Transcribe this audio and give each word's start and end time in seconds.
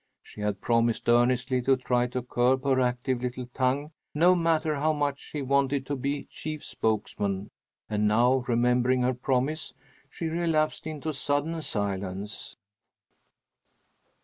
She 0.23 0.41
had 0.41 0.61
promised 0.61 1.07
earnestly 1.07 1.61
to 1.61 1.77
try 1.77 2.07
to 2.07 2.23
curb 2.23 2.63
her 2.63 2.81
active 2.81 3.21
little 3.21 3.45
tongue, 3.53 3.91
no 4.15 4.33
matter 4.33 4.77
how 4.77 4.93
much 4.93 5.19
she 5.19 5.43
wanted 5.43 5.85
to 5.85 5.95
be 5.95 6.23
chief 6.23 6.65
spokesman, 6.65 7.51
and 7.87 8.07
now, 8.07 8.43
remembering 8.47 9.03
her 9.03 9.13
promise, 9.13 9.73
she 10.09 10.25
relapsed 10.25 10.87
into 10.87 11.13
sudden 11.13 11.61
silence. 11.61 12.55